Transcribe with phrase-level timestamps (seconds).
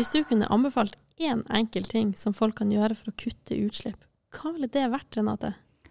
[0.00, 3.98] Hvis du kunne anbefalt én enkel ting som folk kan gjøre for å kutte utslipp,
[4.32, 5.50] hva ville det vært, Renate?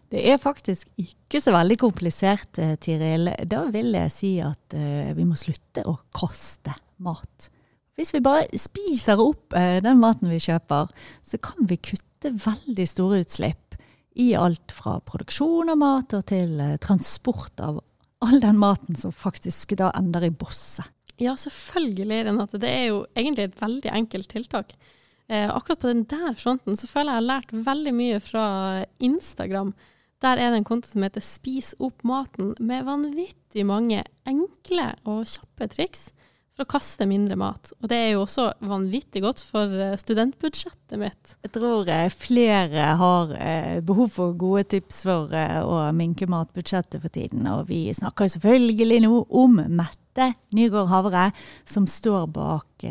[0.09, 3.29] Det er faktisk ikke så veldig komplisert, eh, Tiril.
[3.45, 6.73] Da vil jeg si at uh, vi må slutte å kaste
[7.05, 7.51] mat.
[7.93, 10.89] Hvis vi bare spiser opp uh, den maten vi kjøper,
[11.21, 13.77] så kan vi kutte veldig store utslipp
[14.17, 17.77] i alt fra produksjon av mat og til uh, transport av
[18.25, 20.89] all den maten som faktisk da ender i bosset.
[21.19, 22.59] Ja, selvfølgelig, Renate.
[22.61, 24.75] Det er jo egentlig et veldig enkelt tiltak.
[25.29, 28.45] Eh, akkurat på den der fronten så føler jeg jeg har lært veldig mye fra
[29.03, 29.73] Instagram.
[30.23, 35.27] Der er det en konto som heter Spis opp maten, med vanvittig mange enkle og
[35.29, 36.09] kjappe triks
[36.59, 37.71] for å kaste mindre mat.
[37.79, 41.35] Og det er jo også vanvittig godt for eh, studentbudsjettet mitt.
[41.45, 47.15] Jeg tror eh, flere har eh, behov for gode tips for å minke matbudsjettet for
[47.15, 47.47] tiden.
[47.53, 49.61] Og vi snakker selvfølgelig nå om
[50.19, 51.31] Mette Nygaard Havre,
[51.67, 52.85] som står bak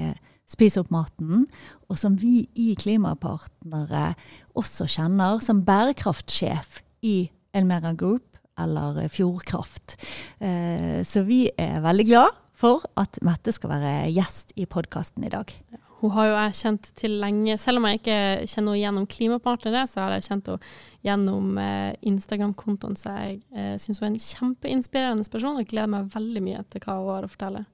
[0.48, 1.44] Spis opp maten,
[1.92, 4.14] og som vi i Klimapartnere
[4.56, 9.98] også kjenner som bærekraftsjef i Elmera Group, eller Fjordkraft.
[10.40, 15.32] Eh, så vi er veldig glad for at Mette skal være gjest i podkasten i
[15.32, 15.52] dag.
[15.98, 17.56] Hun har jo jeg kjent til lenge.
[17.58, 21.96] Selv om jeg ikke kjenner henne gjennom Klimapartnere, så har jeg kjent henne gjennom eh,
[22.06, 22.94] Instagram-kontoen.
[22.98, 26.86] Så jeg eh, syns hun er en kjempeinspirerende person, og gleder meg veldig mye til
[26.86, 27.64] hva hun har å fortelle.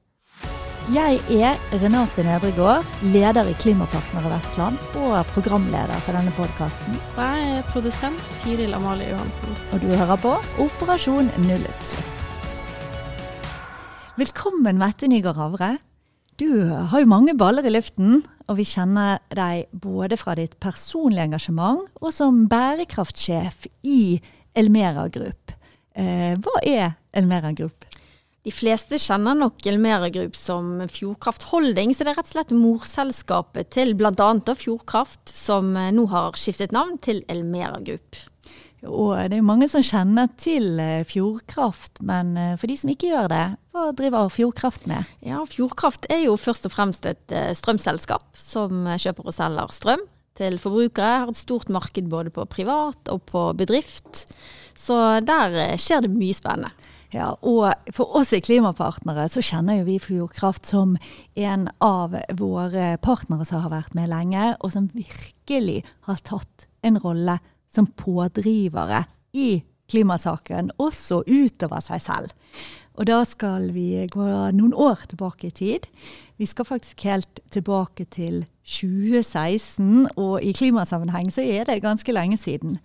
[0.93, 6.99] Jeg er Renate Nedregård, leder i Klimapartnere Vestland og programleder for denne podkasten.
[7.15, 9.57] Og jeg er produsent Tiril Amalie Johansen.
[9.73, 12.21] Og du hører på Operasjon nullutslipp.
[14.21, 15.75] Velkommen, Mette Nygaard Havre.
[16.35, 21.29] Du har jo mange baller i luften, og vi kjenner deg både fra ditt personlige
[21.29, 24.19] engasjement og som bærekraftsjef i
[24.59, 25.55] Elmera Group.
[25.95, 27.87] Eh, hva er Elmera Group?
[28.45, 32.57] De fleste kjenner nok Elmera Group som Fjordkraft Holding, så det er rett og slett
[32.59, 34.29] morselskapet til bl.a.
[34.59, 38.19] Fjordkraft, som eh, nå har skiftet navn til Elmera Group.
[38.85, 43.11] Og det er mange som kjenner til eh, Fjordkraft, men eh, for de som ikke
[43.13, 45.09] gjør det, hva driver Fjordkraft med?
[45.25, 50.05] Ja, Fjordkraft er jo først og fremst et strømselskap som kjøper og selger strøm
[50.39, 51.25] til forbrukere.
[51.25, 54.27] Har et stort marked både på privat og på bedrift.
[54.79, 56.75] Så der skjer det mye spennende.
[57.15, 60.97] Ja, og for oss i Klimapartnere så kjenner jo vi Fjordkraft som
[61.39, 66.99] en av våre partnere som har vært med lenge, og som virkelig har tatt en
[66.99, 67.39] rolle
[67.75, 69.05] som pådrivere
[69.35, 72.35] i klimasaken, også utover seg selv.
[72.95, 75.89] Og da skal vi gå noen år tilbake i tid.
[76.39, 82.39] Vi skal faktisk helt tilbake til 2016, og i klimasammenheng så er det ganske lenge
[82.41, 82.79] siden.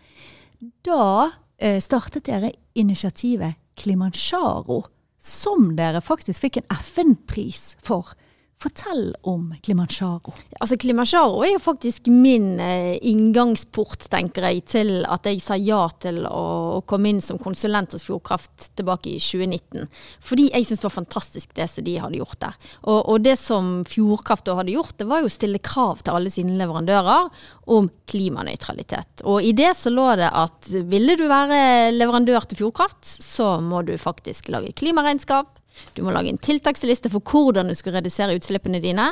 [0.86, 1.30] Da
[1.62, 4.82] eh, startet dere initiativet Klimansjaro,
[5.20, 8.12] som dere faktisk fikk en FN-pris for.
[8.60, 10.34] Fortell om Klimasjaro.
[10.60, 15.86] Altså Kilimanjaro er jo faktisk min eh, inngangsport, tenker jeg, til at jeg sa ja
[16.04, 16.42] til å,
[16.76, 19.88] å komme inn som konsulent hos Fjordkraft tilbake i 2019.
[20.28, 22.58] Fordi jeg syns det var fantastisk det som de hadde gjort der.
[22.82, 26.20] Og, og det som Fjordkraft da hadde gjort, det var jo å stille krav til
[26.20, 27.32] alle sine leverandører
[27.72, 29.24] om klimanøytralitet.
[29.24, 33.86] Og i det så lå det at ville du være leverandør til Fjordkraft, så må
[33.88, 35.59] du faktisk lage klimaregnskap
[35.94, 39.12] du må lage en tiltaksliste for hvordan du skulle redusere utslippene dine.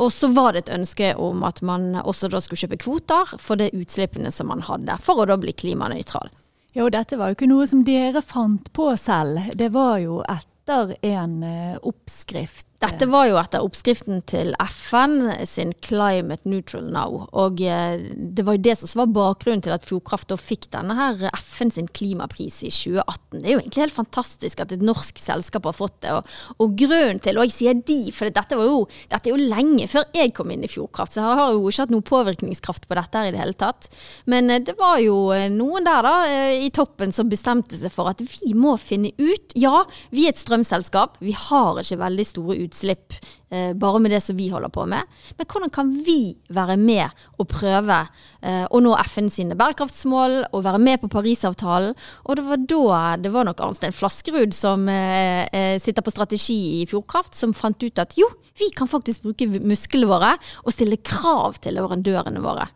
[0.00, 3.60] Og så var det et ønske om at man også da skulle kjøpe kvoter for
[3.60, 6.32] de utslippene som man hadde, for å da bli klimanøytral.
[6.74, 9.52] Ja, og dette var jo ikke noe som dere fant på selv.
[9.54, 15.14] Det var jo etter en uh, oppskrift dette var jo etter oppskriften til FN
[15.48, 17.24] sin Climate Neutral Now.
[17.32, 20.96] Og eh, det var jo det som var bakgrunnen til at Fjordkraft da fikk denne
[20.98, 23.40] her FN sin klimapris i 2018.
[23.40, 26.12] Det er jo egentlig helt fantastisk at et norsk selskap har fått det.
[26.18, 26.28] Og,
[26.60, 29.88] og grunnen til, og jeg sier de, for dette, var jo, dette er jo lenge
[29.90, 32.98] før jeg kom inn i Fjordkraft, så jeg har jo ikke hatt noe påvirkningskraft på
[33.00, 33.88] dette her i det hele tatt.
[34.30, 36.14] Men eh, det var jo eh, noen der da,
[36.60, 40.40] i toppen som bestemte seg for at vi må finne ut Ja, vi er et
[40.40, 43.14] strømselskap, vi har ikke veldig store utslipp utslipp
[43.50, 45.02] eh, bare med det som vi holder på med.
[45.38, 48.00] Men hvordan kan vi være med og prøve
[48.42, 51.94] eh, å nå FN sine bærekraftsmål og være med på Parisavtalen?
[52.26, 56.88] Og det var da det var nok Arnstein Flaskerud som eh, sitter på strategi i
[56.90, 58.28] Fjordkraft, som fant ut at jo,
[58.58, 60.34] vi kan faktisk bruke musklene våre
[60.64, 62.68] og stille krav til leverandørene våre.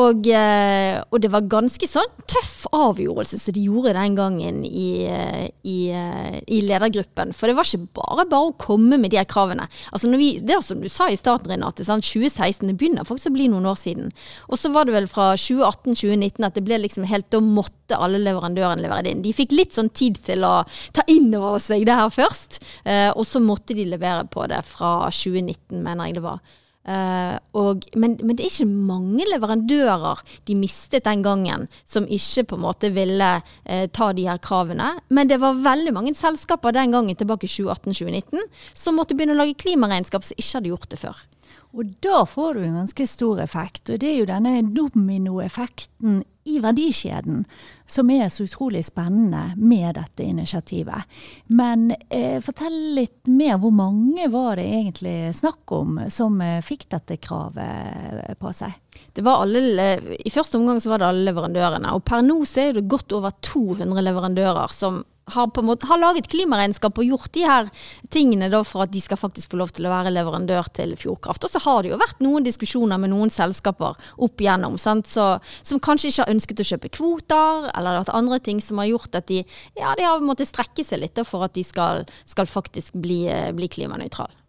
[0.00, 5.04] Og, eh, og, det var ganske sånn tøff avgjørelse som de gjorde den gangen i,
[5.04, 7.34] eh, i, eh, i, ledergruppen.
[7.36, 9.66] For det var ikke bare bare å komme med de her kravene.
[9.92, 11.84] Altså vi, det er som du sa i starten, Renate.
[11.84, 14.08] Sånn, 2016 det begynner faktisk å bli noen år siden.
[14.48, 18.18] Og så var det vel fra 2018-2019 at det ble liksom helt Da måtte alle
[18.20, 19.22] leverandørene levere det inn.
[19.24, 20.64] De fikk litt sånn tid til å
[20.96, 22.62] ta inn over seg det her først.
[23.16, 26.40] og så måtte de levere på det fra 2019, mener jeg det var.
[26.82, 32.42] Uh, og, men, men, det er ikke mange leverandører de mistet den gangen, som ikke
[32.50, 34.88] på en måte ville uh, ta de her kravene.
[35.14, 39.42] Men det var veldig mange selskaper den gangen tilbake i 2018-2019 som måtte begynne å
[39.44, 41.22] lage klimaregnskap som ikke hadde gjort det før.
[41.72, 43.86] Og da får du en ganske stor effekt.
[43.88, 47.44] Og det er jo denne dominoeffekten i verdikjeden
[47.86, 51.08] som er så utrolig spennende med dette initiativet.
[51.46, 53.58] Men eh, fortell litt mer.
[53.62, 58.78] Hvor mange var det egentlig snakk om som eh, fikk dette kravet på seg?
[59.12, 59.88] Det var alle,
[60.24, 61.94] I første omgang så var det alle leverandørene.
[61.96, 66.00] Og per nå så er det godt over 200 leverandører som har, på måte, har
[66.00, 67.68] laget klimaregnskap og gjort de her
[68.12, 71.46] tingene da for at de skal faktisk få lov til å være leverandør til Fjordkraft.
[71.46, 74.78] Og så har det jo vært noen diskusjoner med noen selskaper opp igjennom?
[74.80, 75.28] Så,
[75.62, 79.22] som kanskje ikke har ønsket å kjøpe kvoter, eller vært andre ting som har gjort
[79.22, 79.42] at de,
[79.78, 83.24] ja, de har måttet strekke seg litt for at de skal, skal faktisk bli,
[83.56, 84.41] bli klimanøytrale.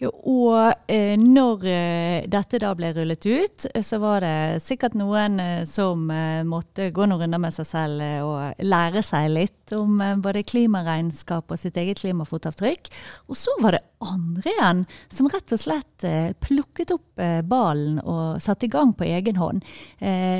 [0.00, 5.36] Jo, og eh, når eh, dette da ble rullet ut, så var det sikkert noen
[5.42, 9.74] eh, som eh, måtte gå noen runder med seg selv eh, og lære seg litt
[9.76, 12.90] om eh, både klimaregnskap og sitt eget klimafotavtrykk.
[13.28, 16.06] Og så var det andre igjen som rett og slett
[16.40, 19.66] plukket opp ballen og satte i gang på egen hånd.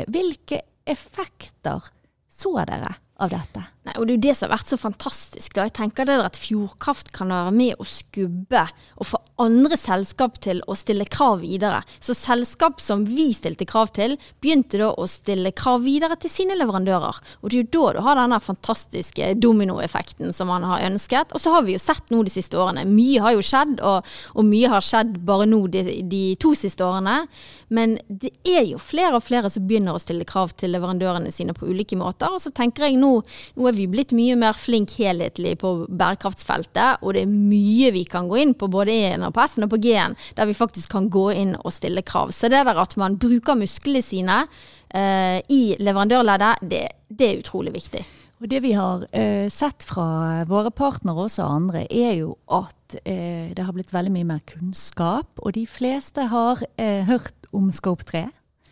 [0.09, 1.91] hvilke effekter
[2.33, 3.67] så dere av dette?
[3.91, 5.55] Nei, og Det er jo det som har vært så fantastisk.
[5.55, 5.65] da.
[5.67, 10.61] Jeg tenker det At Fjordkraft kan være med å skubbe og få andre selskap til
[10.69, 11.83] å stille krav videre.
[12.01, 16.55] Så selskap som vi stilte krav til, begynte da å stille krav videre til sine
[16.59, 17.21] leverandører.
[17.43, 21.33] Og det er jo da du har denne fantastiske dominoeffekten som man har ønsket.
[21.33, 22.85] Og så har vi jo sett nå de siste årene.
[22.85, 24.05] Mye har jo skjedd, og,
[24.35, 27.25] og mye har skjedd bare nå de, de to siste årene.
[27.73, 31.55] Men det er jo flere og flere som begynner å stille krav til leverandørene sine
[31.57, 32.35] på ulike måter.
[32.35, 33.13] Og så tenker jeg nå,
[33.57, 38.05] nå er vi blitt mye mer flink helhetlig på bærekraftsfeltet, og det er mye vi
[38.09, 41.09] kan gå inn på, både og på S-en og på G-en, der vi faktisk kan
[41.13, 42.33] gå inn og stille krav.
[42.35, 44.43] Så det der at man bruker musklene sine
[44.89, 48.05] eh, i leverandørleddet, det, det, er utrolig viktig.
[48.41, 53.53] Og Det vi har eh, sett fra våre partnere også andre, er jo at eh,
[53.55, 55.31] det har blitt veldig mye mer kunnskap.
[55.39, 58.29] Og de fleste har hørt om Scope 3.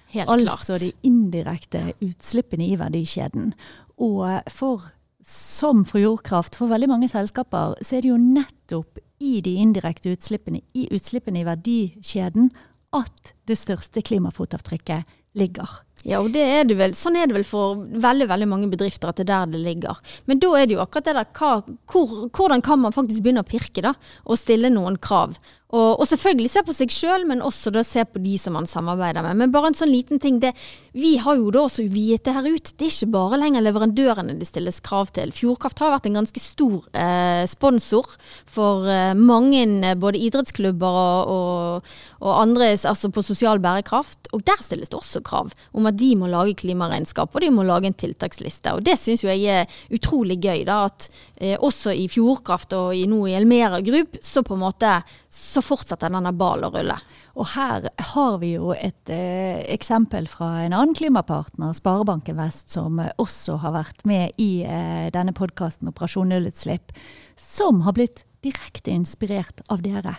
[0.08, 0.80] Helt altså klart.
[0.80, 3.52] de indirekte utslippene i verdikjeden.
[4.00, 4.88] Og for,
[5.28, 10.14] som for jordkraft, for veldig mange selskaper, så er det jo nettopp i de indirekte
[10.14, 12.48] utslippene, i utslippene i verdikjeden,
[12.96, 15.04] at det største klimafotavtrykket
[15.36, 15.82] ligger.
[16.06, 19.10] Ja, og det er det vel, sånn er det vel for veldig veldig mange bedrifter
[19.10, 19.98] at det er der det ligger.
[20.30, 21.50] Men da er det jo akkurat det der hva,
[21.90, 25.34] hvor, hvordan kan man faktisk begynne å pirke da, og stille noen krav.
[25.68, 28.68] Og, og, selvfølgelig se på seg sjøl, men også da se på de som man
[28.68, 29.36] samarbeider med.
[29.36, 30.38] Men bare en sånn liten ting.
[30.40, 30.54] Det,
[30.96, 32.70] vi har jo da også viet det her ut.
[32.72, 35.34] Det er ikke bare lenger leverandørene det stilles krav til.
[35.36, 38.08] Fjordkraft har vært en ganske stor eh, sponsor
[38.48, 41.92] for eh, mange eh, både idrettsklubber og, og,
[42.22, 44.32] og, andre altså på sosial bærekraft.
[44.32, 47.64] Og der stilles det også krav om at de må lage klimaregnskap, og de må
[47.66, 48.74] lage en tiltaksliste.
[48.76, 50.84] Og det syns jeg er utrolig gøy, da.
[50.88, 54.92] At eh, også i Fjordkraft og i, nå i Elmera Group, så på en måte
[55.32, 56.98] så fortsetter denne ballen å rulle.
[57.38, 62.98] Og her har vi jo et eh, eksempel fra en annen klimapartner, Sparebanken Vest, som
[62.98, 66.96] også har vært med i eh, denne podkasten Operasjon nullutslipp,
[67.38, 70.18] som har blitt direkte inspirert av dere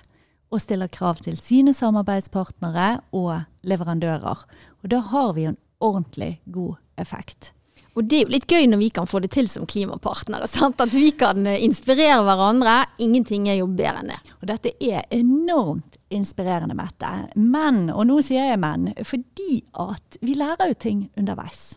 [0.49, 4.41] og stiller krav til sine samarbeidspartnere og leverandører.
[4.83, 7.53] Og da har vi jo en ordentlig god effekt.
[7.97, 10.47] Og det er jo litt gøy når vi kan få det til som klimapartnere.
[10.47, 10.79] Sant?
[10.83, 12.77] At vi kan eh, inspirere hverandre.
[13.03, 14.19] Ingenting er jo bedre enn det.
[14.39, 17.11] Og dette er enormt inspirerende, Mette.
[17.35, 21.73] Men, og nå sier jeg men, fordi at vi lærer jo ting underveis.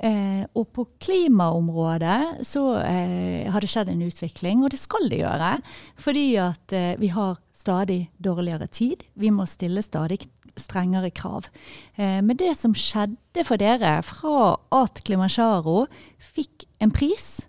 [0.00, 5.20] Eh, og på klimaområdet så eh, har det skjedd en utvikling, og det skal det
[5.20, 5.54] gjøre.
[6.00, 9.04] Fordi at eh, vi har stadig dårligere tid.
[9.14, 10.22] Vi må stille stadig
[10.60, 11.48] strengere krav.
[11.96, 15.84] Eh, men det som skjedde for dere fra at Klimasjaro
[16.20, 17.48] fikk en pris,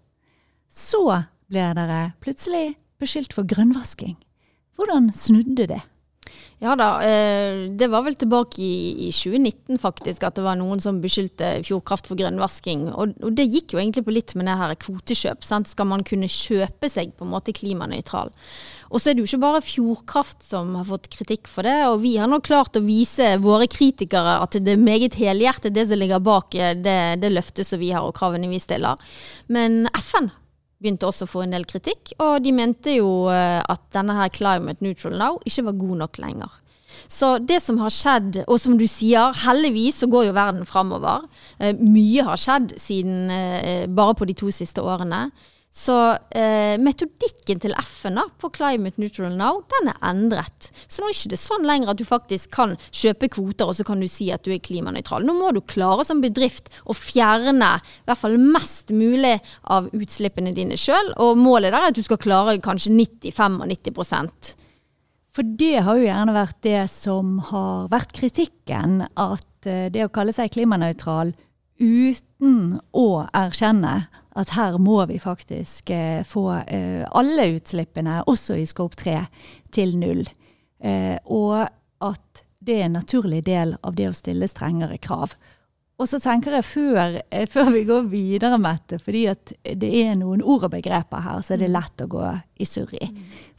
[0.71, 4.15] så ble dere plutselig beskyldt for grønnvasking.
[4.77, 5.81] Hvordan snudde det?
[6.61, 10.99] Ja da, eh, det var vel tilbake i 2019 faktisk at det var noen som
[11.01, 12.83] beskyldte Fjordkraft for grønnvasking.
[12.93, 15.41] Og, det gikk jo egentlig på litt med det her kvotekjøp.
[15.41, 15.71] Sant?
[15.71, 18.29] Skal man kunne kjøpe seg på en måte klimanøytral?
[18.91, 21.79] Og så er det jo ikke bare Fjordkraft som har fått kritikk for det.
[21.89, 25.87] Og vi har nå klart å vise våre kritikere at det er meget helhjertet det
[25.89, 29.01] som ligger bak eh, det, det løftet som vi har og kravene vi stiller.
[29.49, 30.29] Men FN
[30.81, 34.33] begynte også å få en del kritikk, og de mente jo eh, at denne her
[34.33, 36.57] Climate Neutral Now ikke var god nok lenger.
[37.11, 41.25] Så det som har skjedd, og som du sier, heldigvis så går jo verden framover.
[41.59, 45.27] Eh, mye har skjedd siden eh, bare på de to siste årene.
[45.71, 45.95] Så
[46.35, 50.67] eh, metodikken til FN da, på Climate Neutral Now, den er endret.
[50.83, 53.85] Så nå er det ikke sånn lenger at du faktisk kan kjøpe kvoter, og så
[53.87, 55.23] kan du si at du er klimanøytral.
[55.23, 60.51] Nå må du klare som bedrift å fjerne i hvert fall mest mulig av utslippene
[60.57, 64.51] dine sjøl, og målet der er at du skal klare kanskje 90-95
[65.31, 70.11] For det har jo gjerne vært det som har vært kritikken, at eh, det å
[70.11, 71.31] kalle seg klimanøytral
[71.79, 74.01] uten å erkjenne
[74.39, 79.17] at her må vi faktisk eh, få eh, alle utslippene, også i Scope 3,
[79.75, 80.23] til null.
[80.79, 81.65] Eh, og
[82.01, 85.33] at det er en naturlig del av det å stille strengere krav.
[86.01, 89.27] Og så tenker jeg før, eh, før vi går videre, Mette, fordi
[89.77, 92.23] det er noen ord og begreper her, så er det lett å gå
[92.57, 93.09] i surr i.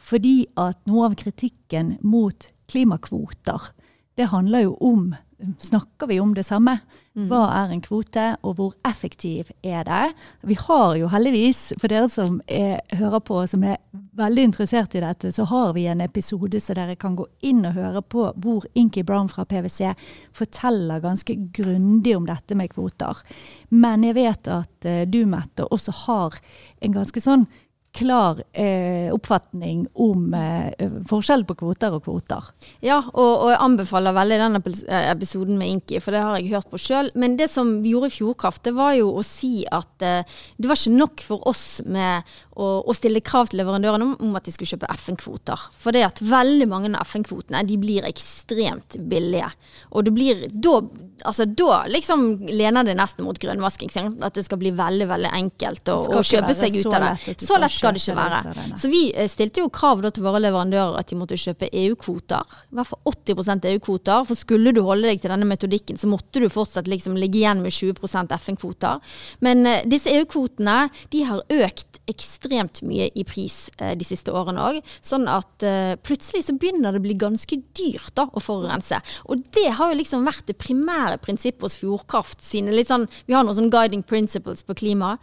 [0.02, 3.71] Fordi at noe av kritikken mot klimakvoter,
[4.19, 5.12] det handler jo om
[5.58, 6.78] Snakker vi om det samme?
[7.12, 10.14] Hva er en kvote, og hvor effektiv er det?
[10.49, 13.76] Vi har jo heldigvis, for dere som er, hører på som er
[14.16, 17.76] veldig interessert i dette, så har vi en episode så dere kan gå inn og
[17.76, 19.92] høre på hvor Inky Brown fra PwC
[20.32, 23.20] forteller ganske grundig om dette med kvoter.
[23.68, 26.40] Men jeg vet at eh, du, Mette, også har
[26.80, 27.44] en ganske sånn
[27.92, 32.49] klar eh, oppfatning om eh, forskjell på kvoter og kvoter.
[32.84, 36.54] Ja, og, og jeg anbefaler veldig den eh, episoden med Inki, for det har jeg
[36.54, 37.12] hørt på sjøl.
[37.14, 40.25] Men det som vi gjorde i Fjordkraft, det var jo å si at eh,
[40.56, 44.37] det var ikke nok for oss med å, å stille krav til leverandørene om, om
[44.37, 45.68] at de skulle kjøpe FN-kvoter.
[45.80, 49.49] For det at veldig mange av FN-kvotene de blir ekstremt billige.
[49.92, 50.80] Og det blir da
[51.23, 53.92] Altså da liksom lener det nesten mot grønnvasking.
[54.26, 57.37] At det skal bli veldig, veldig enkelt å, å kjøpe seg ut av det.
[57.38, 58.64] Så lett skal det ikke være.
[58.80, 62.56] Så vi eh, stilte jo krav til våre leverandører at de måtte kjøpe EU-kvoter.
[62.73, 64.26] I hvert fall 80% EU-kvoter.
[64.32, 67.62] For skulle du holde deg til denne metodikken, så måtte du fortsatt liksom ligge igjen
[67.62, 68.02] med 20
[68.40, 69.14] FN-kvoter.
[69.47, 74.62] Men eh, disse EU-kvotene de har økt ekstremt mye i pris eh, de siste årene
[74.62, 74.80] òg.
[75.04, 78.99] Sånn at eh, plutselig så begynner det å bli ganske dyrt da, å forurense.
[79.28, 83.34] Og det har jo liksom vært det primære prinsippet hos Fjordkraft sine litt sånn Vi
[83.34, 85.16] har noen sånn guiding principles på klima.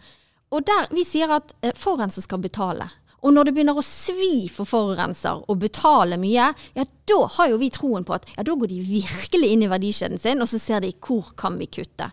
[0.50, 2.88] Og der vi sier at eh, forurenser skal betale.
[3.20, 7.58] Og når det begynner å svi for forurenser og betale mye, ja da har jo
[7.60, 10.60] vi troen på at ja, da går de virkelig inn i verdikjeden sin, og så
[10.62, 12.08] ser de hvor kan vi kutte.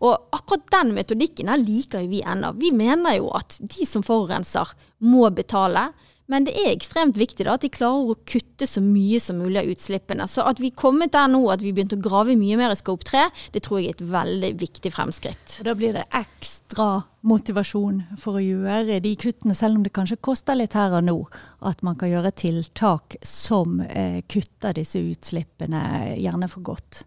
[0.00, 2.54] Og akkurat den metodikken her liker jo vi ennå.
[2.60, 4.74] Vi mener jo at de som forurenser
[5.04, 5.90] må betale.
[6.26, 9.60] Men det er ekstremt viktig da, at de klarer å kutte så mye som mulig
[9.60, 10.26] av utslippene.
[10.30, 13.06] Så at vi kommet der nå at vi begynte å grave mye mer i Scope
[13.06, 15.58] 3, det tror jeg er et veldig viktig fremskritt.
[15.60, 16.88] Og da blir det ekstra
[17.26, 21.18] motivasjon for å gjøre de kuttene, selv om det kanskje koster litt her og nå.
[21.66, 27.04] At man kan gjøre tiltak som eh, kutter disse utslippene, gjerne for godt.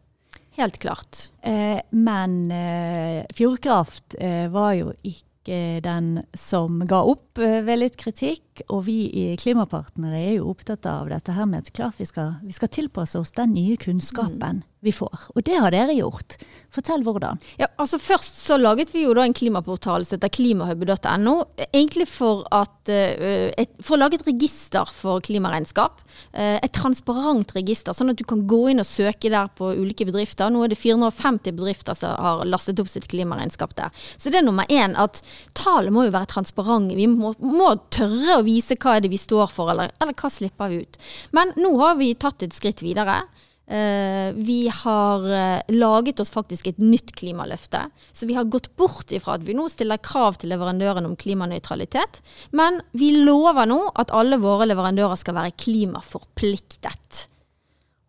[0.59, 1.17] Helt klart.
[1.41, 7.95] Eh, men eh, Fjordkraft eh, var jo ikke den som ga opp eh, ved litt
[8.01, 8.48] kritikk.
[8.69, 12.35] Og vi i Klimapartnere er jo opptatt av dette her med at klart vi skal,
[12.43, 15.25] vi skal tilpasse oss den nye kunnskapen vi får.
[15.35, 16.37] Og det har dere gjort.
[16.71, 17.39] Fortell hvordan.
[17.59, 21.33] Ja, altså Først så laget vi jo da en klimaportal som heter klimahub.no.
[21.67, 25.99] Egentlig for, at, eh, et, for å lage et register for klimaregnskap.
[26.31, 30.07] Eh, et transparent register, sånn at du kan gå inn og søke der på ulike
[30.07, 30.51] bedrifter.
[30.53, 33.91] Nå er det 450 bedrifter som har lastet opp sitt klimaregnskap der.
[34.15, 35.19] Så det er nummer én at
[35.59, 36.95] tallet må jo være transparent.
[36.95, 40.33] Vi må, må tørre å vise hva er det vi står for, eller, eller hva
[40.33, 40.99] slipper vi ut.
[41.37, 43.21] Men nå har vi tatt et skritt videre.
[43.69, 47.83] Uh, vi har eh, laget oss faktisk et nytt klimaløfte.
[48.17, 52.17] Så vi har gått bort ifra at vi nå stiller krav til leverandøren om klimanøytralitet.
[52.57, 57.27] Men vi lover nå at alle våre leverandører skal være klimaforpliktet.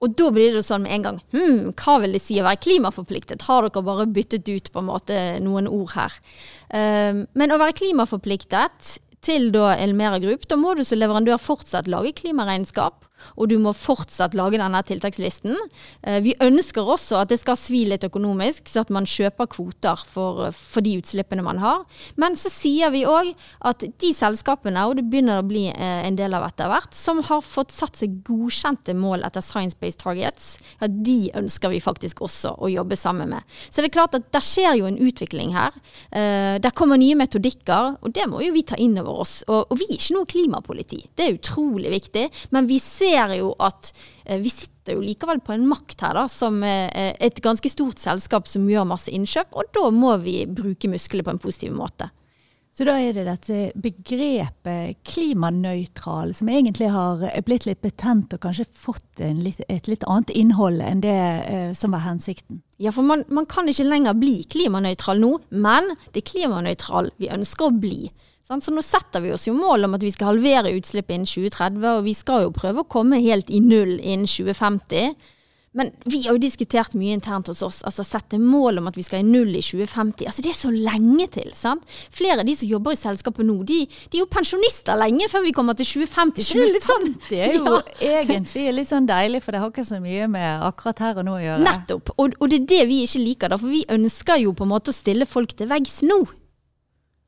[0.00, 2.62] Og da blir det sånn med en gang Hm, hva vil det si å være
[2.64, 3.44] klimaforpliktet?
[3.44, 6.16] Har dere bare byttet ut på en måte noen ord her?
[6.72, 11.90] Uh, men å være klimaforpliktet til da Elmera Group, da må du som leverandør fortsatt
[11.90, 13.04] lage klimaregnskap.
[13.36, 15.56] Og du må fortsatt lage denne tiltakslisten.
[16.02, 20.00] Eh, Vi ønsker også at det skal svi litt økonomisk, så at man kjøper kvoter
[20.10, 21.84] for, for de utslippene man har.
[22.20, 23.32] Men så sier vi òg
[23.66, 27.22] at de selskapene, og det begynner å bli eh, en del av etter hvert, som
[27.26, 32.22] har fått satt seg godkjente mål etter Science Based Targets, ja, de ønsker vi faktisk
[32.26, 33.58] også å jobbe sammen med.
[33.70, 35.76] Så det er klart at det skjer jo en utvikling her.
[36.12, 39.40] Eh, Der kommer nye metodikker, og det må jo vi ta inn over oss.
[39.48, 41.00] Og, og vi er ikke noe klimapoliti.
[41.16, 42.26] Det er utrolig viktig.
[42.54, 43.90] Men vi ser jo at
[44.24, 48.00] eh, vi sitter jo likevel på en makt her, da, som eh, et ganske stort
[48.02, 52.10] selskap som gjør masse innkjøp, og da må vi bruke muskler på en positiv måte.
[52.70, 58.68] Så da er det dette begrepet klimanøytral som egentlig har blitt litt betent og kanskje
[58.78, 61.16] fått en litt, et litt annet innhold enn det
[61.50, 62.62] eh, som var hensikten.
[62.80, 67.32] Ja, for man, man kan ikke lenger bli klimanøytral nå, men det er klimanøytral vi
[67.34, 68.12] ønsker å bli.
[68.58, 71.84] Så nå setter vi oss jo mål om at vi skal halvere utslipp innen 2030,
[71.86, 75.14] og vi skal jo prøve å komme helt i null innen 2050.
[75.70, 77.78] Men vi har jo diskutert mye internt hos oss.
[77.86, 80.26] altså Sette mål om at vi skal i null i 2050.
[80.26, 81.52] altså Det er så lenge til.
[81.54, 81.84] sant?
[82.10, 85.46] Flere av de som jobber i selskapet nå, de, de er jo pensjonister lenge før
[85.46, 86.42] vi kommer til 2050.
[86.48, 88.24] Så det er litt sånn Det er jo ja.
[88.24, 91.38] egentlig litt sånn deilig, for det har ikke så mye med akkurat her og nå
[91.38, 91.64] å gjøre.
[91.70, 92.14] Nettopp.
[92.18, 93.62] Og, og det er det vi ikke liker, da.
[93.62, 96.24] For vi ønsker jo på en måte å stille folk til veggs nå.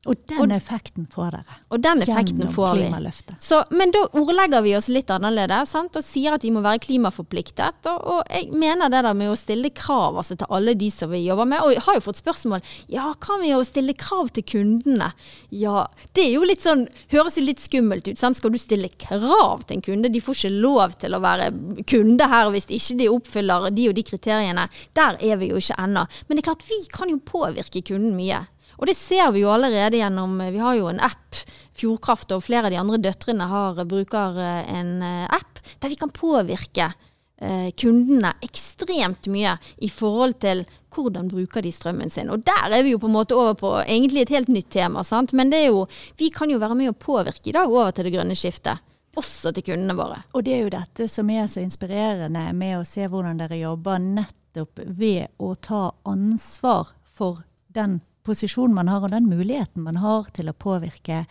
[0.03, 1.57] Og den og, effekten får dere.
[1.71, 3.11] Og den effekten får vi.
[3.39, 5.95] Så, men da ordlegger vi oss litt annerledes sant?
[5.95, 7.87] og sier at de må være klimaforpliktet.
[7.87, 11.11] Og, og, jeg mener det der med å stille krav altså, til alle de som
[11.13, 11.63] vi jobber med.
[11.63, 15.13] Og jeg har jo fått spørsmål ja, kan vi jo stille krav til kundene.
[15.55, 16.83] Ja, det er jo litt sånn,
[17.13, 18.19] høres jo litt skummelt ut.
[18.19, 18.41] Sant?
[18.41, 20.11] Skal du stille krav til en kunde?
[20.11, 21.47] De får ikke lov til å være
[21.87, 24.67] kunde her hvis ikke de oppfyller de og de kriteriene.
[24.99, 26.03] Der er vi jo ikke ennå.
[26.27, 28.43] Men det er klart, vi kan jo påvirke kunden mye.
[28.83, 31.37] Og det ser vi jo allerede gjennom Vi har jo en app,
[31.79, 35.95] Fjordkraft, og flere av de andre døtrene har, bruker eh, en eh, app der vi
[36.01, 42.27] kan påvirke eh, kundene ekstremt mye i forhold til hvordan bruker de strømmen sin.
[42.27, 45.07] Og der er vi jo på en måte over på egentlig et helt nytt tema.
[45.07, 45.31] sant?
[45.31, 45.87] Men det er jo,
[46.19, 48.83] vi kan jo være med å påvirke i dag over til det grønne skiftet.
[49.15, 50.25] Også til kundene våre.
[50.35, 54.03] Og det er jo dette som er så inspirerende med å se hvordan dere jobber
[54.03, 60.29] nettopp ved å ta ansvar for den posisjonen man har, og den muligheten man har
[60.35, 61.23] til å påvirke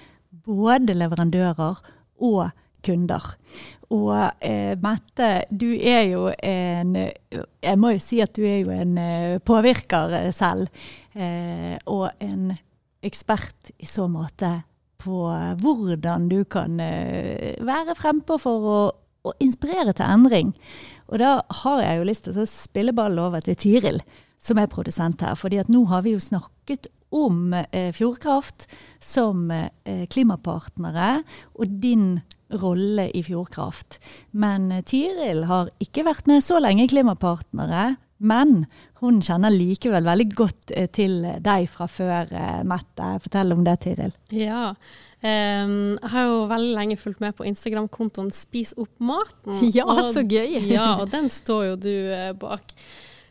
[0.47, 1.81] både leverandører
[2.23, 2.51] og
[2.83, 3.29] kunder.
[3.93, 8.73] Og eh, Mette, du er jo en Jeg må jo si at du er jo
[8.75, 10.73] en eh, påvirker selv.
[11.13, 12.53] Eh, og en
[13.03, 14.63] ekspert i så måte
[15.03, 15.27] på
[15.63, 18.81] hvordan du kan eh, være frempå for å,
[19.27, 20.53] å inspirere til endring.
[21.11, 24.01] Og da har jeg jo lyst til å spille ball over til Tiril
[24.43, 25.37] som er produsent her.
[25.39, 28.67] fordi at nå har vi jo snakket om eh, Fjordkraft
[29.01, 31.23] som eh, klimapartnere
[31.55, 32.23] og din
[32.53, 34.01] rolle i Fjordkraft.
[34.31, 37.97] Men eh, Tiril har ikke vært med så lenge klimapartnere.
[38.23, 38.67] Men
[39.03, 43.15] hun kjenner likevel veldig godt eh, til deg fra før, eh, Mette.
[43.25, 44.15] Fortell om det, Tiril.
[44.35, 44.73] Ja,
[45.23, 49.61] Um, jeg har jo veldig lenge fulgt med på Instagram-kontoen Spis opp maten.
[49.77, 50.57] Ja, og, så gøy!
[50.67, 52.75] ja, og den står jo du uh, bak.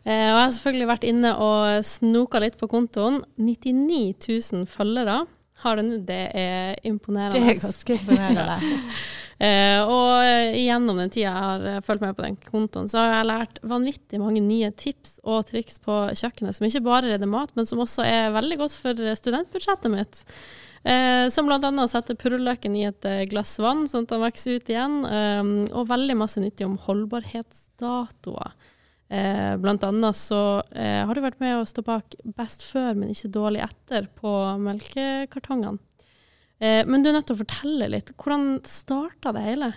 [0.02, 3.20] Eh, jeg har selvfølgelig vært inne og snoka litt på kontoen.
[3.38, 4.14] 99
[4.52, 5.22] 000 følgere
[5.62, 5.92] har den.
[6.06, 7.38] Det er imponerende.
[7.38, 8.80] Det er ganske imponerende.
[9.46, 13.14] eh, og gjennom den tida jeg har eh, fulgt med på den kontoen, så har
[13.20, 17.54] jeg lært vanvittig mange nye tips og triks på kjøkkenet, som ikke bare redder mat,
[17.58, 20.26] men som også er veldig godt for studentbudsjettet mitt.
[20.82, 21.58] Eh, som bl.a.
[21.62, 24.96] å sette purreløken i et eh, glass vann, sånn at den vokser ut igjen.
[25.06, 25.42] Eh,
[25.78, 28.56] og veldig masse nyttig om holdbarhetsdatoer.
[29.12, 33.10] Eh, blant annet så eh, har du vært med å stå bak best før, men
[33.12, 34.30] ikke dårlig etter på
[34.62, 35.76] melkekartongene.
[36.62, 38.14] Eh, men du er nødt til å fortelle litt.
[38.16, 39.72] Hvordan starta det hele?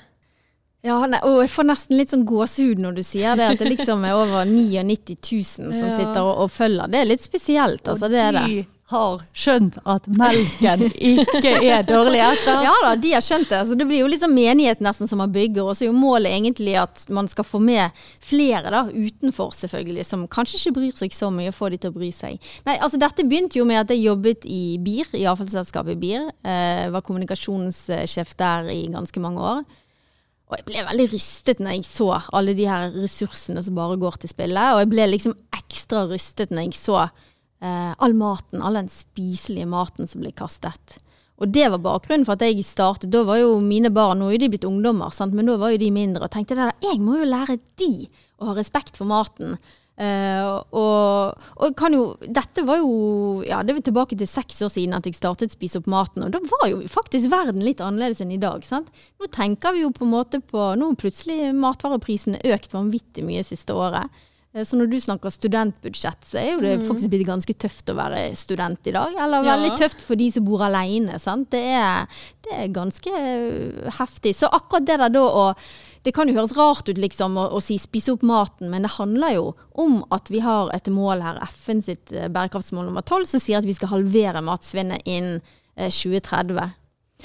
[0.85, 3.71] Ja, nei, og Jeg får nesten litt sånn gåsehud når du sier det, at det
[3.73, 5.97] liksom er over 99 000 som ja.
[5.97, 6.87] sitter og, og, følger.
[6.93, 7.83] Det er litt spesielt.
[7.91, 8.45] altså det er det
[8.91, 12.59] har skjønt at melken ikke er dårlig etter.
[12.67, 13.63] Ja da, de har skjønt det.
[13.65, 15.65] Så det blir jo liksom menighet nesten som man bygger.
[15.65, 20.05] Og så er jo målet egentlig at man skal få med flere da, utenfor, selvfølgelig,
[20.05, 22.37] som kanskje ikke bryr seg så mye, og få de til å bry seg.
[22.67, 26.29] Nei, altså dette begynte jo med at jeg jobbet i BIR, i avfallsselskapet BIR.
[26.45, 29.65] Eh, var kommunikasjonssjef der i ganske mange år.
[30.45, 34.21] Og jeg ble veldig rystet når jeg så alle de her ressursene som bare går
[34.21, 34.73] til spille.
[34.75, 37.07] Og jeg ble liksom ekstra rystet når jeg så
[37.65, 40.99] all maten, all den spiselige maten som ble kastet.
[41.41, 43.11] Og det var bakgrunnen for at jeg startet.
[43.11, 45.35] Da var jo mine barn nå er de blitt ungdommer, sant?
[45.35, 46.27] men da var jo de mindre.
[46.27, 48.07] Og tenkte der, jeg må jo lære de
[48.39, 49.57] å ha respekt for maten.
[49.95, 52.89] Uh, og, og jo, dette var jo
[53.47, 56.25] ja, det var tilbake til seks år siden at jeg startet Spise opp maten.
[56.25, 58.63] Og da var jo faktisk verden litt annerledes enn i dag.
[58.67, 58.91] Sant?
[59.19, 63.75] Nå tenker vi jo på en måte på Nå plutselig matvareprisene økt vanvittig mye siste
[63.75, 64.11] året.
[64.55, 66.85] Eh, så når du snakker studentbudsjett, så er jo det mm.
[66.89, 69.17] faktisk blitt ganske tøft å være student i dag.
[69.19, 69.55] Eller ja.
[69.55, 71.19] veldig tøft for de som bor alene.
[71.21, 71.49] Sant?
[71.53, 74.35] Det, er, det er ganske eh, heftig.
[74.37, 75.49] Så akkurat det der da å
[76.05, 78.91] det kan jo høres rart ut liksom å, å, si 'spise opp maten', men det
[78.93, 83.25] handler jo om at vi har et mål her, FN sitt eh, bærekraftsmål nummer 12,
[83.31, 85.41] som sier at vi skal halvere matsvinnet innen
[85.75, 86.75] 2030.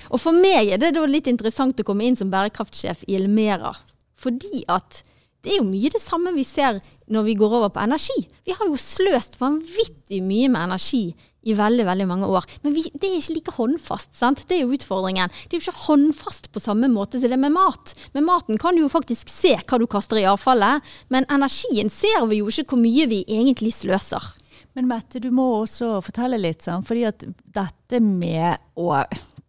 [0.09, 3.75] Og for meg er det da litt interessant å komme inn som bærekraftsjef i Elmera.
[4.17, 5.03] Fordi at
[5.45, 8.19] det er jo mye det samme vi ser når vi går over på energi.
[8.47, 11.05] Vi har jo sløst vanvittig mye med energi
[11.49, 12.45] i veldig veldig mange år.
[12.63, 14.11] Men vi, det er ikke like håndfast.
[14.17, 14.45] sant?
[14.49, 15.33] Det er jo utfordringen.
[15.49, 17.95] Det er jo ikke håndfast på samme måte som det er med mat.
[18.17, 22.29] Med maten kan du jo faktisk se hva du kaster i avfallet, men energien ser
[22.31, 24.35] vi jo ikke hvor mye vi egentlig sløser.
[24.77, 28.93] Men Mette, du må også fortelle litt, sånn, fordi at dette med å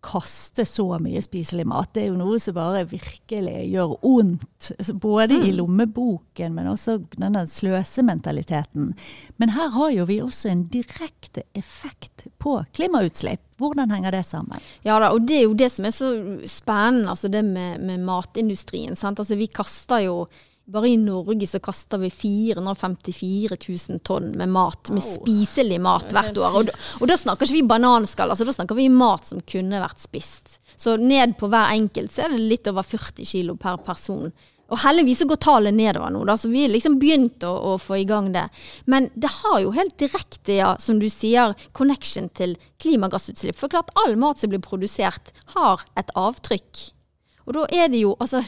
[0.02, 1.92] kaste så mye spiselig mat.
[1.94, 4.72] Det er jo noe som bare virkelig gjør vondt.
[4.78, 5.46] Altså, både mm.
[5.46, 8.92] i lommeboken, men også denne sløsementaliteten.
[9.42, 13.44] Men her har jo vi også en direkte effekt på klimautslipp.
[13.62, 14.62] Hvordan henger det sammen?
[14.88, 16.14] Ja da, og det er jo det som er så
[16.50, 18.98] spennende, altså det med, med matindustrien.
[18.98, 19.22] Sant?
[19.22, 20.24] Altså vi kaster jo
[20.66, 23.58] bare i Norge så kaster vi 454
[23.90, 26.60] 000 tonn med mat, med spiselig mat hvert år.
[26.62, 26.72] Og,
[27.02, 30.60] og da snakker ikke vi bananskall, altså da snakker vi mat som kunne vært spist.
[30.78, 34.32] Så ned på hver enkelt så er det litt over 40 kilo per person.
[34.72, 37.74] Og heldigvis så går tallet nedover nå, da, så vi har liksom begynt å, å,
[37.82, 38.46] få i gang det.
[38.88, 43.60] Men det har jo helt direkte, ja, som du sier, connection til klimagassutslipp.
[43.60, 46.86] For klart all mat som blir produsert, har et avtrykk.
[47.50, 48.46] Og da er det jo altså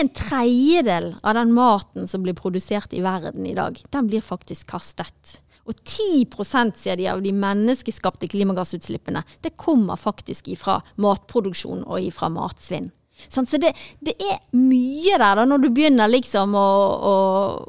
[0.00, 4.70] en tredjedel av den maten som blir produsert i verden i dag, den blir faktisk
[4.72, 5.38] kastet.
[5.64, 12.28] Og 10 sier de, av de menneskeskapte klimagassutslippene det kommer faktisk ifra matproduksjon og ifra
[12.32, 12.90] matsvinn.
[13.28, 13.72] Så det,
[14.04, 16.68] det, er mye der da, når du begynner liksom å,
[17.08, 17.14] å,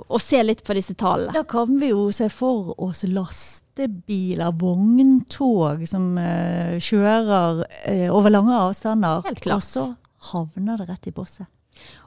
[0.09, 1.31] å, se litt på disse tallene.
[1.37, 8.57] Da kan vi jo se for oss lastebiler, vogntog som uh, kjører uh, over lange
[8.57, 9.21] avstander.
[9.29, 9.61] Helt klart.
[9.61, 11.47] Og så havner det rett i bosset.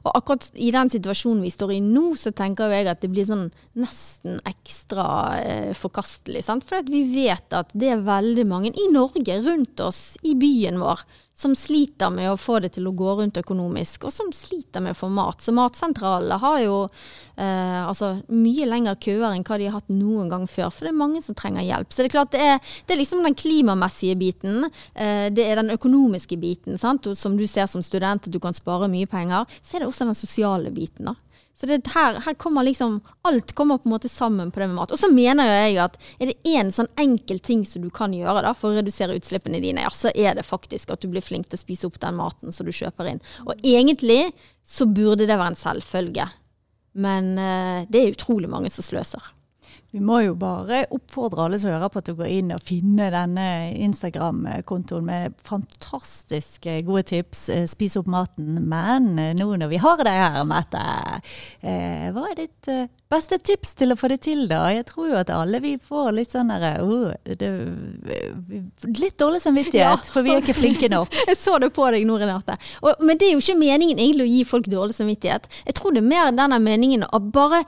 [0.05, 3.27] Og akkurat i den situasjonen vi står i nå, så tenker jeg at det blir
[3.29, 5.09] sånn nesten ekstra
[5.43, 6.45] eh, forkastelig.
[6.69, 11.05] For vi vet at det er veldig mange i Norge, rundt oss, i byen vår,
[11.38, 14.96] som sliter med å få det til å gå rundt økonomisk, og som sliter med
[14.96, 15.38] å få mat.
[15.38, 16.79] Så matsentralene har jo
[17.38, 20.90] eh, altså mye lengre køer enn hva de har hatt noen gang før, for det
[20.90, 21.94] er mange som trenger hjelp.
[21.94, 24.66] Så det er klart det er, det er liksom den klimamessige biten,
[24.98, 27.07] eh, det er den økonomiske biten, sant?
[27.14, 29.46] Som du ser som student, at du kan spare mye penger.
[29.62, 31.12] Så er det også den sosiale biten.
[31.12, 31.14] da.
[31.61, 34.77] Så det, her, her, kommer liksom Alt kommer på en måte sammen på det med
[34.77, 34.92] mat.
[34.94, 38.14] Og så mener jo jeg at er det én sånn enkel ting som du kan
[38.14, 41.25] gjøre da, for å redusere utslippene dine, ja, så er det faktisk at du blir
[41.25, 43.23] flink til å spise opp den maten som du kjøper inn.
[43.49, 44.31] Og egentlig
[44.62, 46.29] så burde det være en selvfølge.
[46.99, 49.35] Men uh, det er utrolig mange som sløser.
[49.90, 53.07] Vi må jo bare oppfordre alle som hører på til å gå inn og finne
[53.09, 53.46] denne
[53.87, 57.46] Instagram-kontoen med fantastiske gode tips.
[57.55, 58.59] Eh, spis opp maten.
[58.68, 60.85] Men eh, nå når vi har deg her, Mette,
[61.64, 62.70] eh, hva er ditt
[63.09, 64.66] beste tips til å få det til, da?
[64.77, 67.09] Jeg tror jo at alle vi får litt sånn derre oh,
[68.92, 70.12] Litt dårlig samvittighet, ja.
[70.12, 71.16] for vi er ikke flinke nok.
[71.31, 72.61] Jeg så det på deg nå, Renate.
[72.85, 75.48] Og, men det er jo ikke meningen egentlig å gi folk dårlig samvittighet.
[75.64, 77.64] Jeg tror det er mer denne meningen å bare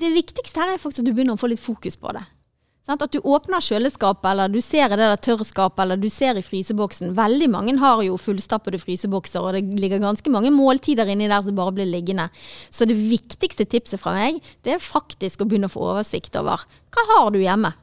[0.00, 2.24] det viktigste her er faktisk at du begynner å få litt fokus på det.
[2.86, 3.02] Sant?
[3.04, 6.44] At du åpner kjøleskapet, eller du ser i det der tørrskapet, eller du ser i
[6.44, 7.12] fryseboksen.
[7.18, 11.58] Veldig mange har jo fullstappede frysebokser, og det ligger ganske mange måltider inni der som
[11.58, 12.30] bare blir liggende.
[12.72, 16.64] Så det viktigste tipset fra meg, det er faktisk å begynne å få oversikt over
[16.90, 17.74] hva har du hjemme.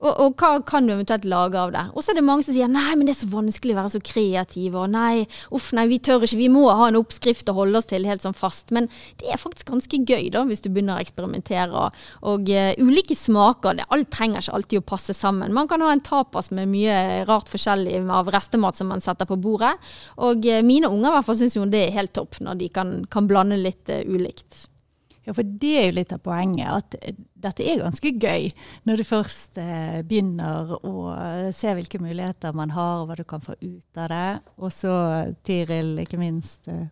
[0.00, 1.82] Og, og, hva kan du eventuelt lage av det?
[1.92, 3.92] Og så er det mange som sier nei, men det er så vanskelig å være
[3.92, 4.78] så kreativ.
[4.80, 6.38] Og nei, uff, nei, vi tør ikke.
[6.40, 8.72] Vi må ha en oppskrift å holde oss til helt sånn fast.
[8.76, 8.88] Men
[9.20, 11.84] det er faktisk ganske gøy da, hvis du begynner å eksperimentere.
[11.84, 12.00] Og,
[12.32, 13.76] og uh, ulike smaker.
[13.76, 15.54] Det, alt trenger ikke alltid å passe sammen.
[15.56, 16.96] Man kan ha en tapas med mye
[17.28, 19.74] rart forskjellig av restemat som man setter på bordet.
[20.24, 22.72] Og uh, mine unger i hvert fall syns jo det er helt topp når de
[22.72, 24.70] kan, kan blande litt uh, ulikt.
[25.26, 26.68] Ja, for det er jo litt av poenget.
[26.70, 28.48] At eh, dette er ganske gøy.
[28.88, 30.94] Når du først eh, begynner å
[31.56, 34.30] se hvilke muligheter man har, og hva du kan få ut av det.
[34.60, 34.94] Og så,
[35.46, 36.88] Tiril, ikke minst eh,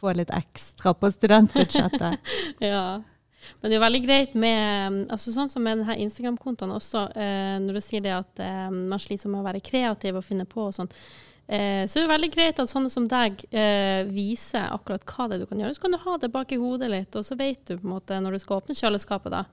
[0.00, 2.34] få litt ekstra på studentbudsjettet.
[2.70, 3.00] ja.
[3.60, 7.78] Men det er veldig greit med altså Sånn som med denne Instagram-kontoen også, eh, når
[7.78, 10.76] du sier det at eh, man sliter med å være kreativ og finne på og
[10.76, 10.90] sånn.
[11.50, 15.38] Eh, så det er veldig greit at sånne som deg eh, viser akkurat hva det
[15.38, 15.74] er du kan gjøre.
[15.74, 17.96] Så kan du ha det bak i hodet litt, og så vet du på en
[17.96, 19.44] måte når du skal åpne kjøleskapet, da,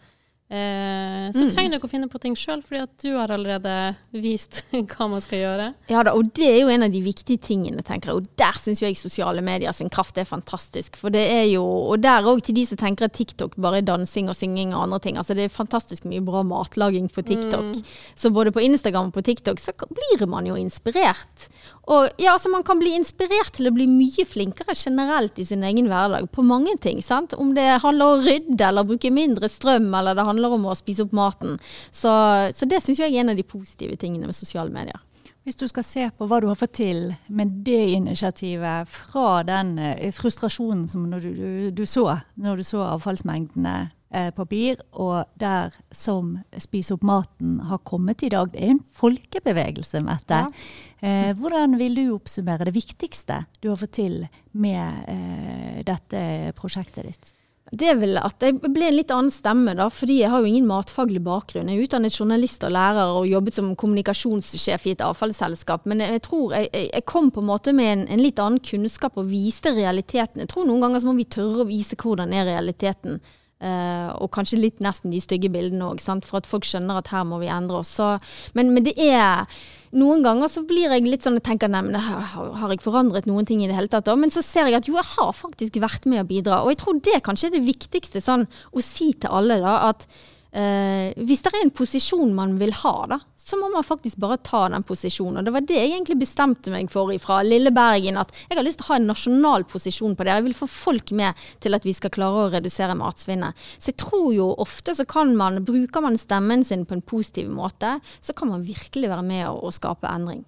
[0.49, 1.49] Eh, så mm.
[1.51, 3.71] trenger du ikke å finne på ting sjøl, fordi at du har allerede
[4.15, 4.61] vist
[4.93, 5.65] hva man skal gjøre.
[5.91, 8.21] Ja da, og det er jo en av de viktige tingene, tenker jeg.
[8.21, 10.95] Og der syns jeg sosiale medier sin kraft er fantastisk.
[11.01, 13.89] For det er jo, og der òg til de som tenker at TikTok bare er
[13.89, 15.19] dansing og synging og andre ting.
[15.19, 17.73] Altså det er fantastisk mye bra matlaging på TikTok.
[17.75, 17.97] Mm.
[18.15, 21.49] Så både på Instagram og på TikTok så blir man jo inspirert.
[21.87, 25.63] Og ja, altså man kan bli inspirert til å bli mye flinkere generelt i sin
[25.63, 26.99] egen hverdag på mange ting.
[27.01, 27.33] sant?
[27.33, 30.75] Om det handler om å rydde eller bruke mindre strøm, eller det handler om å
[30.75, 31.55] spise opp maten.
[31.91, 32.11] Så,
[32.51, 34.99] så det syns jeg er en av de positive tingene med sosiale medier.
[35.47, 39.77] Hvis du skal se på hva du har fått til med det initiativet, fra den
[39.79, 43.77] eh, frustrasjonen som du, du, du så når du så avfallsmengdene
[44.09, 48.51] eh, papir, og der som Spis opp maten har kommet i dag.
[48.53, 50.43] Det er en folkebevegelse, Mette.
[50.45, 50.67] Ja.
[50.99, 54.23] Eh, hvordan vil du oppsummere det viktigste du har fått til
[54.57, 57.33] med eh, dette prosjektet ditt?
[57.67, 60.47] Det er vel at jeg ble en litt annen stemme, da, fordi jeg har jo
[60.47, 61.67] ingen matfaglig bakgrunn.
[61.67, 65.83] Jeg er utdannet journalist og lærer og jobbet som kommunikasjonssjef i et avfallsselskap.
[65.91, 69.19] Men jeg tror jeg, jeg kom på en måte med en, en, litt annen kunnskap
[69.19, 70.45] og viste realiteten.
[70.45, 73.19] Jeg tror noen ganger så må vi tørre å vise hvordan er realiteten.
[73.57, 77.23] Uh, og kanskje litt nesten de stygge bildene òg, for at folk skjønner at her
[77.25, 77.95] må vi endre oss.
[77.97, 78.11] Så,
[78.53, 79.49] men, men det er
[79.97, 83.47] noen ganger så blir jeg litt sånn og tenker nei, men har jeg forandret noen
[83.47, 84.09] ting i det hele tatt?
[84.19, 86.61] Men så ser jeg at jo, jeg har faktisk vært med å bidra.
[86.63, 90.05] Og jeg tror det kanskje er det viktigste sånn å si til alle, da, at
[90.47, 94.39] Uh, hvis det er en posisjon man vil ha, da, så må man faktisk bare
[94.43, 95.39] ta den posisjonen.
[95.39, 98.65] Og Det var det jeg egentlig bestemte meg for fra Lille Bergen, at jeg har
[98.65, 100.33] lyst til å ha en nasjonal posisjon på det.
[100.35, 103.55] Jeg vil få folk med til at vi skal klare å redusere matsvinnet.
[103.77, 107.53] Så jeg tror jo ofte så kan man, bruker man stemmen sin på en positiv
[107.55, 110.43] måte, så kan man virkelig være med og, og skape endring.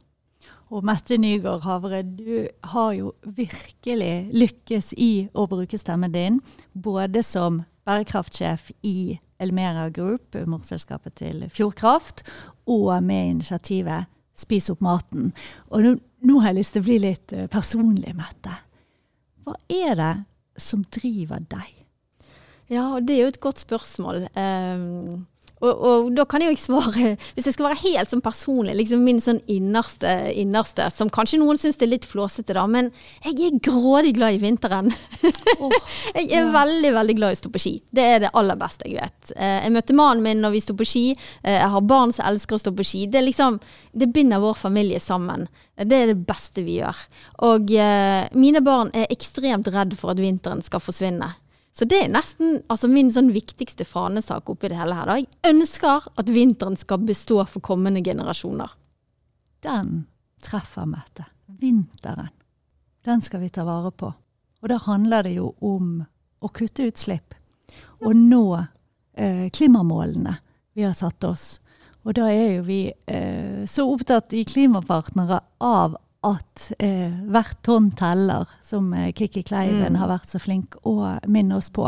[0.69, 6.37] Og Mette Nygaard Havre, du har jo virkelig lykkes i å bruke stemmen din,
[6.73, 12.23] både som bærekraftsjef i Elmera Group, morselskapet til Fjordkraft,
[12.69, 15.33] og med initiativet Spis opp maten.
[15.67, 18.53] Og nå, nå har jeg lyst til å bli litt eh, personlig, Mette.
[19.43, 20.13] Hva er det
[20.59, 21.73] som driver deg?
[22.69, 24.27] Ja, det er jo et godt spørsmål.
[24.37, 25.25] Um,
[25.59, 28.75] og, og, da kan jeg jo ikke svare, hvis jeg skal være helt sånn personlig,
[28.79, 32.91] liksom min sånn innerste, innerste som kanskje noen syns er litt flåsete, da, men
[33.25, 34.93] jeg er grådig glad i vinteren.
[35.59, 35.73] Oh,
[36.13, 36.51] jeg er ja.
[36.53, 37.71] veldig, veldig glad i å stå på ski.
[37.91, 39.31] Det er det aller beste jeg vet.
[39.35, 41.01] Eh, jeg møtte mannen min når vi sto på ski.
[41.41, 43.01] Eh, jeg har barn som elsker å stå på ski.
[43.11, 43.57] Det, liksom,
[43.91, 45.49] det binder vår familie sammen.
[45.75, 47.01] Det er det beste vi gjør.
[47.49, 51.33] Og eh, mine barn er ekstremt redd for at vinteren skal forsvinne.
[51.79, 55.07] Så det er nesten altså min sånn viktigste fanesak oppi det hele her.
[55.07, 55.15] Da.
[55.21, 58.73] Jeg ønsker at vinteren skal bestå for kommende generasjoner.
[59.63, 60.01] Den
[60.43, 61.29] treffer Mette.
[61.61, 62.33] Vinteren.
[63.07, 64.11] Den skal vi ta vare på.
[64.59, 66.01] Og da handler det jo om
[66.43, 67.31] å kutte utslipp.
[68.03, 68.43] Og nå
[69.15, 70.35] eh, klimamålene
[70.75, 71.61] vi har satt oss.
[72.03, 77.91] Og da er jo vi eh, så opptatt i Klimapartnere av at eh, hvert tonn
[77.95, 79.99] teller, som eh, Kikki Kleiven mm.
[80.01, 81.87] har vært så flink å minne oss på.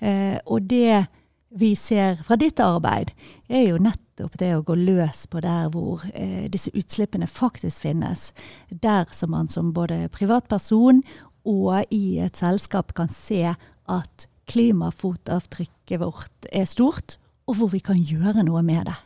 [0.00, 1.04] Eh, og det
[1.50, 3.10] vi ser fra ditt arbeid,
[3.50, 8.30] er jo nettopp det å gå løs på der hvor eh, disse utslippene faktisk finnes.
[8.70, 11.02] Der som man som både privatperson
[11.48, 17.18] og i et selskap kan se at klimafotavtrykket vårt er stort,
[17.50, 18.96] og hvor vi kan gjøre noe med det.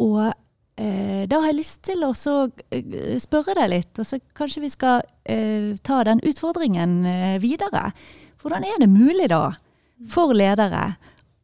[0.00, 0.32] Og
[0.78, 5.02] da har jeg lyst til å eh, spørre deg litt, og så kanskje vi skal
[5.26, 7.90] eh, ta den utfordringen eh, videre.
[8.38, 9.56] Hvordan er det mulig da
[10.10, 10.92] for ledere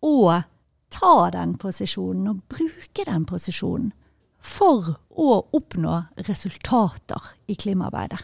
[0.05, 0.17] å
[0.95, 3.91] ta den posisjonen og bruke den posisjonen
[4.45, 5.97] for å oppnå
[6.29, 8.23] resultater i klimaarbeidet?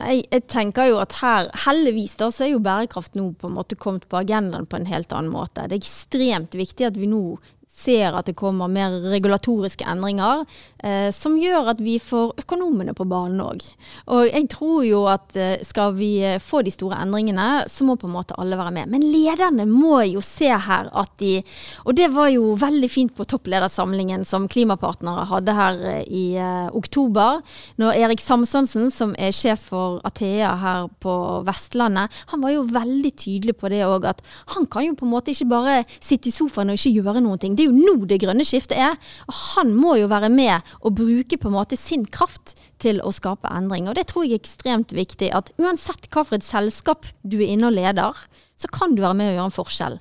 [0.00, 3.56] Nei, jeg tenker jo at her, Heldigvis da, så er jo bærekraft nå på en
[3.56, 5.66] måte kommet på agendaen på en helt annen måte.
[5.68, 7.38] Det er ekstremt viktig at vi nå
[7.80, 10.44] ser at det kommer mer regulatoriske endringer,
[10.84, 13.64] eh, som gjør at vi får økonomene på banen òg.
[14.12, 17.96] Og jeg tror jo at eh, skal vi eh, få de store endringene, så må
[18.00, 18.92] på en måte alle være med.
[18.92, 21.40] Men lederne må jo se her at de
[21.84, 26.68] Og det var jo veldig fint på toppledersamlingen som Klimapartnere hadde her eh, i eh,
[26.76, 27.40] oktober,
[27.80, 31.14] når Erik Samsonsen, som er sjef for Athea her på
[31.46, 34.22] Vestlandet, han var jo veldig tydelig på det òg, at
[34.54, 37.40] han kan jo på en måte ikke bare sitte i sofaen og ikke gjøre noen
[37.40, 37.56] ting.
[37.56, 38.98] Det er jo jo nå det grønne skiftet er.
[39.30, 43.14] Og han må jo være med og bruke på en måte sin kraft til å
[43.14, 43.88] skape endring.
[43.88, 45.32] Og det tror jeg er ekstremt viktig.
[45.36, 48.22] At uansett hva for et selskap du er inne og leder,
[48.60, 50.00] så kan du være med og gjøre en forskjell.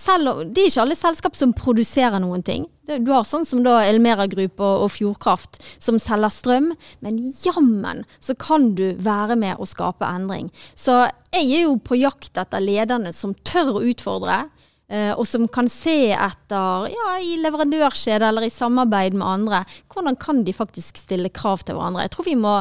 [0.00, 2.64] Selv, det er ikke alle selskap som produserer noen ting.
[2.88, 6.70] Du har sånn som da Elmera Group og, og Fjordkraft som selger strøm,
[7.04, 10.48] men jammen så kan du være med å skape endring.
[10.72, 11.02] Så
[11.34, 14.46] jeg er jo på jakt etter lederne som tør å utfordre,
[14.90, 19.60] og som kan se etter, ja, i leverandørkjede eller i samarbeid med andre,
[19.92, 22.08] hvordan kan de faktisk stille krav til hverandre.
[22.08, 22.56] Jeg tror vi må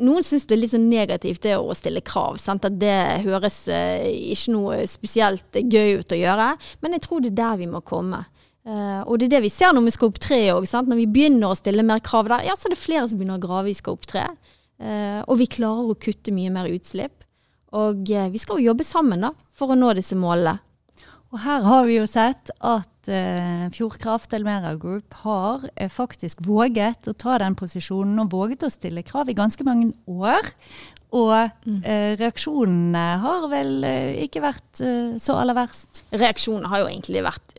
[0.00, 2.38] noen syns det er litt sånn negativt det å stille krav.
[2.40, 2.66] Sant?
[2.66, 6.52] At det høres eh, ikke noe spesielt gøy ut å gjøre.
[6.80, 8.24] Men jeg tror det er der vi må komme.
[8.60, 10.66] Uh, og det er det vi ser nå med skal 3 òg.
[10.68, 13.40] Når vi begynner å stille mer krav der, ja, så er det flere som begynner
[13.40, 14.26] å grave i skal 3.
[14.80, 17.16] Uh, og vi klarer å kutte mye mer utslipp.
[17.76, 20.58] Og vi skal jo jobbe sammen da, for å nå disse målene.
[21.30, 27.06] Og her har vi jo sett at eh, Fjordkraft Elmera Group har eh, faktisk våget
[27.06, 30.50] å ta den posisjonen og våget å stille krav i ganske mange år.
[31.14, 31.30] Og
[31.66, 31.78] mm.
[31.86, 36.04] eh, reaksjonene har vel eh, ikke vært eh, så aller verst.
[36.10, 37.56] Reaksjonene har jo egentlig vært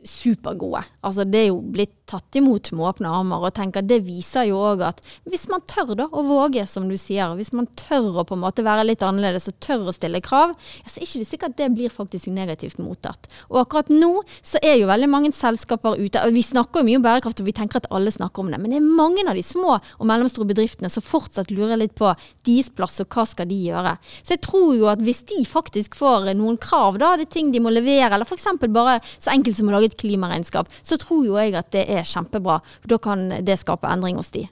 [0.00, 0.82] supergode.
[1.04, 3.46] Altså, det er jo blitt tatt imot med åpne armer.
[3.46, 6.96] Og tenker det viser jo òg at hvis man tør da å våge, som du
[7.00, 10.22] sier, hvis man tør å på en måte være litt annerledes og tør å stille
[10.24, 13.30] krav, så er ikke det sikkert at det blir faktisk negativt mottatt.
[13.48, 16.22] Og akkurat nå så er jo veldig mange selskaper ute.
[16.24, 18.60] og Vi snakker jo mye om bærekraft, og vi tenker at alle snakker om det.
[18.60, 22.12] Men det er mange av de små og mellomstore bedriftene som fortsatt lurer litt på
[22.46, 23.96] deres plass, og hva skal de gjøre.
[24.22, 27.50] Så jeg tror jo at hvis de faktisk får noen krav, da, det er ting
[27.54, 28.48] de må levere, eller f.eks.
[28.68, 31.99] bare så enkelt som å lage et klimaregnskap, så tror jo jeg at det er
[32.06, 32.60] kjempebra.
[32.82, 34.46] For da kan det skape endring hos de.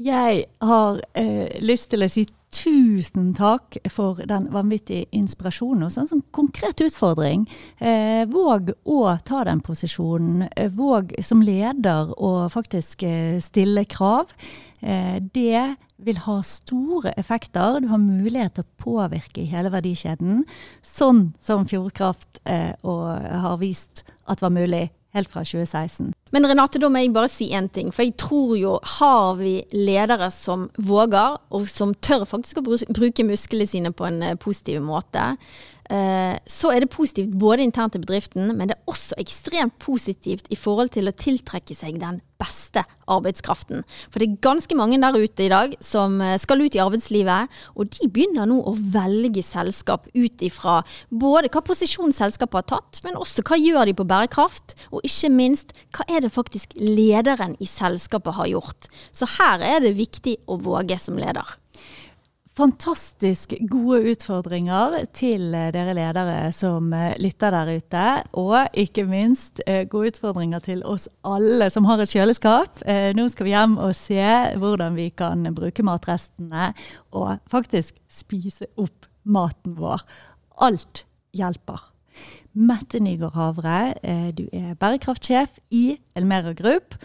[0.00, 5.84] Jeg har eh, lyst til å si tusen takk for den vanvittige inspirasjonen.
[5.86, 7.44] Og sånn som konkret utfordring.
[7.78, 10.48] Eh, våg å ta den posisjonen.
[10.56, 14.32] Eh, våg som leder å faktisk eh, stille krav.
[14.80, 17.82] Eh, det vil ha store effekter.
[17.84, 20.46] Du har mulighet til å påvirke hele verdikjeden.
[20.80, 26.12] Sånn som Fjordkraft eh, har vist at var mulig helt fra 2016.
[26.30, 27.90] Men Renate, da må jeg bare si én ting.
[27.94, 33.26] For jeg tror jo har vi ledere som våger, og som tør faktisk å bruke
[33.26, 35.32] musklene sine på en eh, positiv måte,
[35.90, 40.58] så er det positivt både internt i bedriften, men det er også ekstremt positivt i
[40.58, 43.84] forhold til å tiltrekke seg den beste arbeidskraften.
[44.08, 47.60] For det er ganske mange der ute i dag som eh, skal ut i arbeidslivet,
[47.76, 53.02] og de begynner nå å velge selskap ut ifra både hva posisjon selskapet har tatt,
[53.06, 57.56] men også hva gjør de på bærekraft, og ikke minst hva er det faktisk lederen
[57.60, 58.90] i selskapet har gjort.
[59.12, 61.59] Så her er det viktig å våge som leder
[62.60, 68.06] fantastisk gode utfordringer til eh, dere ledere som eh, lytter der ute.
[68.40, 72.82] Og ikke minst eh, gode utfordringer til oss alle som har et kjøleskap.
[73.16, 74.24] Nå skal vi hjem og se
[74.60, 76.72] hvordan vi kan bruke matrestene
[77.16, 80.04] og faktisk spise opp maten vår.
[80.60, 81.04] Alt
[81.36, 81.86] hjelper.
[82.52, 83.80] Mette Nygaard Havre,
[84.34, 85.84] du er bærekraftsjef i
[86.18, 86.98] Elmera Group.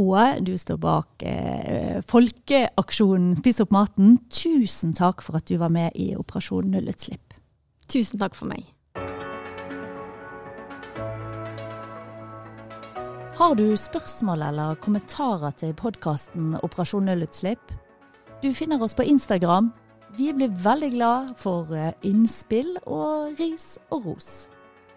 [0.00, 4.16] Og du står bak eh, folkeaksjonen Spis opp maten.
[4.32, 7.34] Tusen takk for at du var med i Operasjon nullutslipp.
[7.90, 8.64] Tusen takk for meg.
[13.40, 17.72] Har du spørsmål eller kommentarer til podkasten Operasjon nullutslipp?
[18.40, 19.70] Du finner oss på Instagram.
[20.16, 24.48] Vi blir veldig glad for eh, innspill og ris og ros.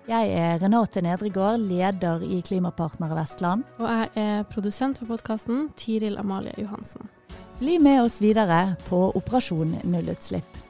[0.04, 3.64] Jeg er Renate Nedregård, leder i Klimapartnere Vestland.
[3.80, 7.08] Og jeg er produsent for podkasten, Tiril Amalie Johansen.
[7.62, 10.63] Bli med oss videre på Operasjon nullutslipp.